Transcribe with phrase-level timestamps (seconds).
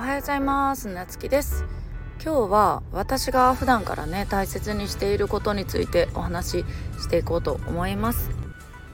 [0.00, 0.88] はようございます。
[0.88, 1.64] なつきです。
[2.22, 6.64] 今日は私が普段からね大切にしていることについてお話し
[7.00, 8.28] していこうと思います。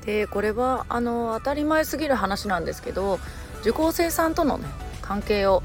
[0.04, 3.18] でこれはあの当たり前すぎる話なんですけど
[3.62, 4.68] 受講生さんとのね
[5.02, 5.64] 関係を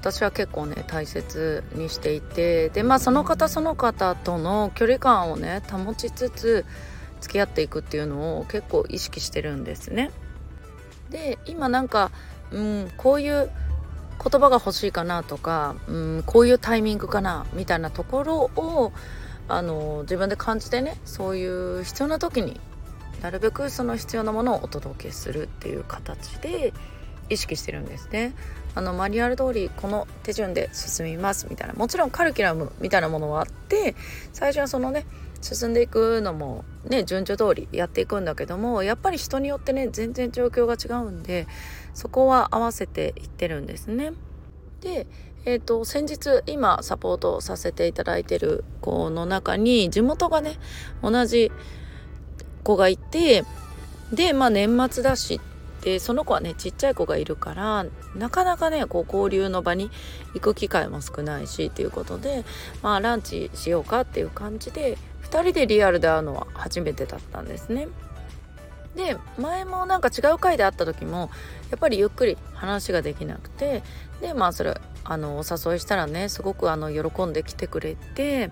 [0.00, 6.64] 私は結構ね大切にしていてでまあその方その方との距離感をね保ちつつ
[7.22, 10.10] 付き合っていくっていうのを結構意識してるんですね。
[11.08, 12.10] で今なんか、
[12.50, 13.50] うん、こういう
[14.22, 18.92] 言葉が欲しいかなとか、うん、こういうタイミングかなみたいなところを
[19.48, 22.60] あの自分で感じてねそういう必要な時に
[23.20, 26.72] なるべくその必要なものをお届けするっていう形で
[27.28, 28.34] 意識してるんですね。
[28.74, 33.94] あのマニュアル通りこの手順で進みますみたいなもちろんカリキュラムみたいなものはあって
[34.32, 35.04] 最初はそのね
[35.42, 41.46] 進んでいくのもね順序通りやっていくんだけどもやっぱり人によってね全然状況が違うんで
[41.94, 44.12] そこは合わせていってるんですね。
[44.80, 45.06] で
[45.44, 50.56] えーと、先日今サポートさせていただいてる子の中に地元がね
[51.02, 51.50] 同じ
[52.62, 53.42] 子がいて
[54.12, 55.40] でまあ年末だし
[55.80, 59.90] でその子はねちっちゃい子がいるからなかなかねこう交流の場に
[60.34, 62.44] 行く機会も少ないしっていうことで
[62.82, 64.96] まあランチしようかっていう感じで
[65.32, 67.88] 2人でリアルで会うのは初めてだったんですね。
[68.94, 71.30] で前もなんか違う回で会った時も
[71.70, 73.82] やっぱりゆっくり話ができなくて
[74.20, 78.50] でまあそれあのお誘いしたらねすごくあの喜んできてくれて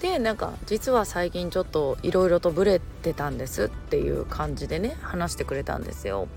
[0.00, 6.28] でなんか実は最近ちょっといろいろとブレてたんですっていう感じでね話してくれたんですよ。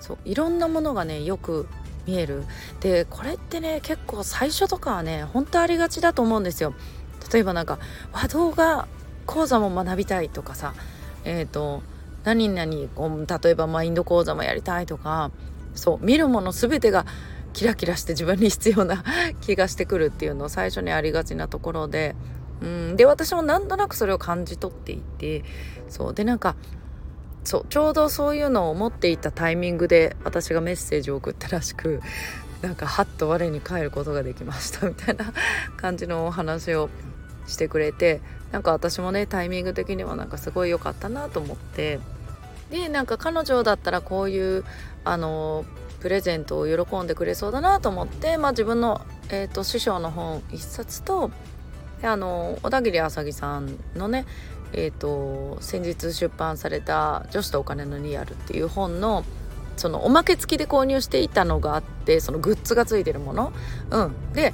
[0.00, 1.68] そういろんなものがねよく
[2.06, 2.44] 見える
[2.80, 6.72] でこれってね結構最初とかはね本当ありがちだと思うんですよ。
[7.32, 7.78] 例えばなんか
[8.12, 8.88] 和動画
[9.26, 10.74] 講座も学びたいとかさ
[11.24, 11.82] えっ、ー、と
[12.24, 15.30] 何々こう例えばマインド講座もやりたいとか
[15.74, 17.06] そう見るもの全てが
[17.52, 19.04] キラキラして自分に必要な
[19.40, 22.14] 気がしてくるっていうのを最初にありがちなところで
[22.60, 25.44] うん、で私もなんとなくそれを感じ取っていて
[25.88, 26.56] そうでなんか
[27.44, 32.00] そうちょうどそういうのを思っていたタイミングで私がメッセージを送ったらしく
[32.62, 35.32] なんかはっと我に返ることができましたみたいな
[35.76, 36.90] 感じのお話を
[37.48, 38.20] してくれて
[38.52, 41.98] なんか私もねタイミング的にはなんかすごい良かったなと思って
[42.70, 44.64] でなんか彼女だったらこういう
[45.04, 45.64] あの
[46.00, 49.00] プレゼントを喜んでくれそうだなと思って、まあ、自分の、
[49.30, 51.32] えーと、師匠の本1冊と
[52.02, 54.24] あの小田切あさぎさんのね
[54.72, 59.24] えーと、先日出版された「女子とお金のリアル」っていう本の
[59.76, 63.52] そのおまけ付きで購入していたのがあってそのグッズがついてるもの、
[63.90, 64.52] うん、で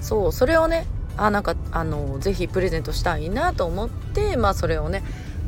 [0.00, 5.02] そうそれをねあなんかあのぜひプレゼントしたいなと思ってまあそれをね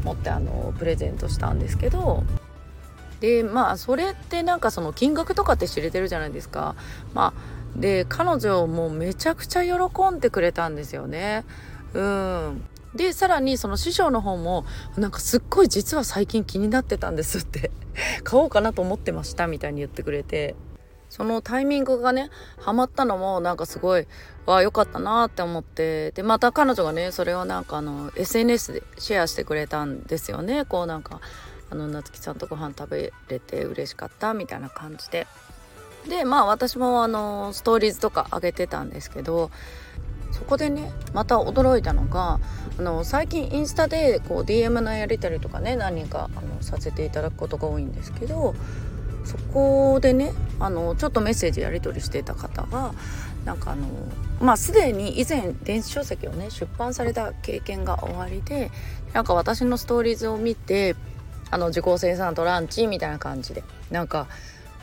[0.04, 2.24] 持ってあのプレゼントしたんですけど
[3.20, 6.74] でまあそれってなんかその金額とかって知れてるじゃないですか。
[7.14, 11.44] まあで彼女もめちゃくちゃ喜んでくれたんですよね。
[11.94, 12.64] うん。
[12.94, 14.66] でさらにその師匠の方も
[14.98, 17.70] なんかすっごい実は最近気になってたんですって
[18.22, 20.56] 買おうかなと思ってましたみたいに言ってくれて。
[21.12, 24.06] そのタイミングがねハマったのもなんかすごい
[24.46, 26.10] わあよかったなって思って。
[26.12, 30.64] でまた彼女がねそれをなんかあの SNS でシェアしてくれたんですよね。
[30.64, 31.20] こうなんか
[31.68, 35.26] あの夏木さんとご飯食べれて嬉しかったみたいな感じで。
[36.08, 39.50] でまあ私もあのストーリーズとか上げてたんですけど
[40.30, 42.40] そこでねまた驚いたのが
[42.78, 48.54] あの最近インスタでこう DM のやり取りとかね何人かあのさせていただくことが多いんですけど
[49.24, 52.92] そこでねあのちょっとメッセージやり取りしていた方が
[53.44, 53.86] なんかあの
[54.40, 58.70] まあすでに以前電子書籍をね出版された経験が終わりで
[59.12, 60.96] なんか私のストーリーズを見て
[61.50, 64.26] あの受講生さんとランチみたいな感じでなんか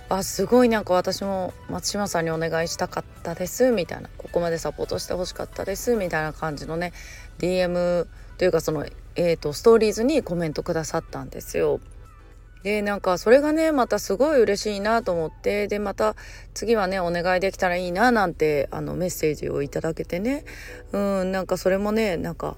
[0.09, 6.93] あすごいなんか私も松島さんにお願いしたかったですみたいなここまでサポートしてほしかったですみたいな感じのね
[7.37, 8.07] DM
[8.37, 8.85] というかその、
[9.15, 11.79] えーと、ストーリーズにコメントくださったんですよ。
[12.63, 16.15] でなんかそれがねまたすごい嬉しいなと思ってでまた
[16.53, 20.43] 次はねお願いできたらいいななんてあのメッセージをいただけてね。
[20.91, 22.57] うんなんかそれもねなんか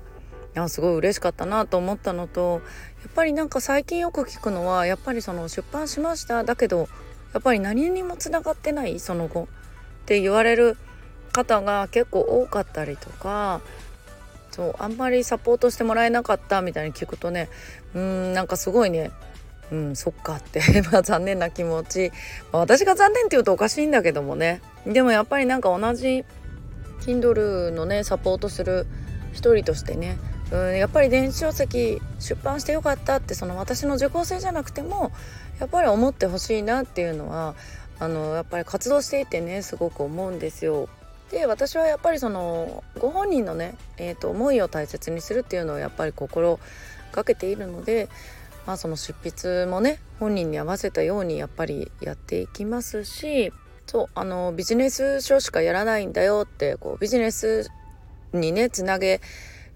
[0.55, 2.61] あすごい嬉しかったなと思ったのと
[3.03, 6.89] やっぱりなんか最近よく聞くのはやっぱりその出版しましただけど
[7.33, 10.77] やっぱり何にもつながってないその後って言われる
[11.31, 13.61] 方が結構多かったりとか
[14.51, 17.47] そうあんまりサポートしてもらえなかったみたいに聞くとね
[17.95, 19.11] うんなんかすごいね
[19.71, 20.61] うんそっかって。
[20.91, 22.11] まあ残念な気持ち、
[22.51, 24.61] まあ、私が残念って言うとおかしいんだけどもね。
[24.85, 26.25] でもやっぱりなんか同じ
[27.01, 28.85] Kindle のねサポートする
[29.33, 30.17] 一人としてね。
[30.51, 35.13] うんやっぱり電子書籍出版してよかったってその私の受講生じゃなくても
[35.61, 37.55] やっぱり思ってほしいなっていうのは
[37.99, 40.89] あのやっぱり活動していてねすごく思うんですよ。
[41.31, 46.59] で私はやっぱりそのご本人のね、えーと、思いを大切にするっていうのをやっぱり心
[47.13, 48.09] がけているので、
[48.65, 53.51] まあ、その執筆もね本人に合わせたようにやっぱりやっていきますし
[53.87, 57.69] そうあのビジネス書しかやらないんだよってこうビジネス
[58.33, 59.21] にねつなげ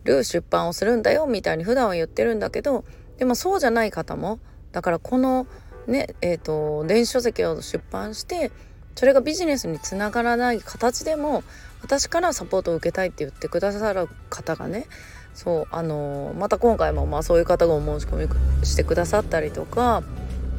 [0.03, 2.85] る出版をするんだよみたいに普段は言ってるんだけど
[3.17, 4.39] でもそうじゃない方も
[4.71, 5.47] だからこの
[5.87, 8.51] ねえーと電子書籍を出版して
[8.95, 11.43] それがビジネスにつながらない形でも
[11.85, 14.87] 私からサポートを受けたいって言ってくださる方がね
[15.35, 20.01] そうあのまた今回もまあそういう方がお申し込みしてくださったりとか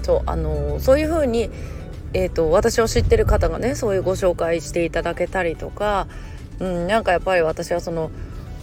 [0.05, 1.51] そうあのそういうふうに、
[2.13, 6.07] えーと、私を知ってる方がねそういうご紹介していただけたりとか、
[6.61, 8.13] うん、なんかやっぱり私はその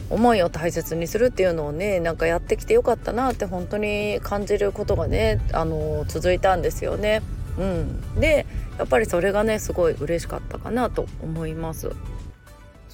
[0.09, 7.21] 思いを大切にするっていうのをねなんかやってきてよかったなって本当に感じることがねあの続いたんですよね。
[7.57, 8.45] うん、で
[8.77, 11.91] やっぱりそれがねすごい嬉しかったかなと思います。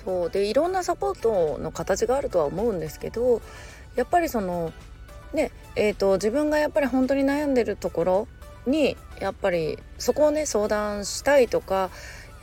[0.04, 3.42] そうでいろんなサポートの形があるとは思うんですけど
[3.96, 4.72] やっぱりその
[5.34, 8.28] ねえーと、自分がやっぱり本当に悩んでるところ
[8.66, 11.90] にやっぱりそこをね相談したいとかや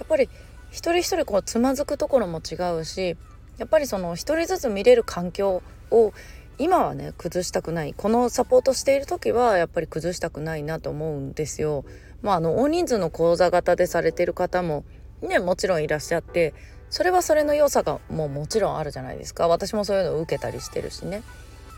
[0.04, 0.28] っぱり
[0.70, 3.16] 一人一人こうつまずくところも違うし
[3.58, 6.12] やっぱりその一人ずつ見れる環境を
[6.58, 11.84] 今はね崩したくないこのサポートしている時はやっぱり崩したくないなと思うんですよ。
[12.22, 14.84] まあ、あの大人数の講座型でされてる方も
[15.20, 16.54] ねもちろんいらっしゃって
[16.90, 19.48] それはそれの良さがもうもちろんあるじゃないですか。
[19.48, 21.22] 私もそういうのを受けたりしてるしね。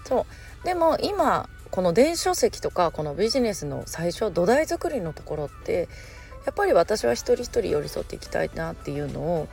[0.05, 0.27] そ
[0.63, 0.67] う。
[0.67, 5.89] でも今この電子書籍とかこのビジネスの最初土台作りのところって
[6.47, 9.49] やっぱり私は一人一人寄り添っていきたいなっていうのを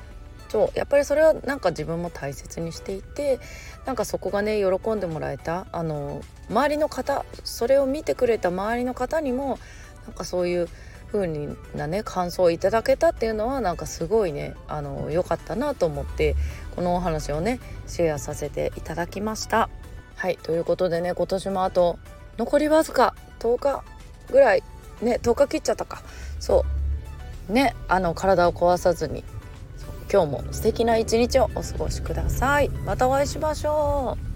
[0.49, 0.77] そう。
[0.77, 3.39] やっぱりそれはなんか自分も大切にしていて
[3.85, 9.59] なんかそこがね喜んでもらえたあの周りの方それを見てくれた周りの方にも
[10.05, 10.69] なんかそういう
[11.15, 16.35] 風なね感想をいただけたっていうのはなんかすごいねあの良かったなと思って
[16.75, 19.69] このお話をねシェアさせていただきました。
[20.15, 21.97] はいということでね今年もあと
[22.37, 23.83] 残りわずか10日
[24.31, 24.63] ぐらい
[25.01, 26.01] ね10日切っちゃったか。
[26.39, 26.65] そ
[27.49, 27.53] う。
[27.53, 29.23] ねあの体を壊さずに
[30.11, 32.69] 今日も素敵な一日をお過ごしください。
[32.69, 34.35] またお会いしましょう。